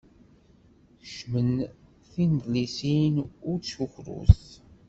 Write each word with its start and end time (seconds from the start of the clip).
Kecmet 0.99 1.57
tinedlisin 2.11 3.15
ur 3.49 3.57
ttkukrut! 3.59 4.43